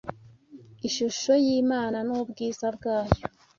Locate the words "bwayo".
2.75-3.13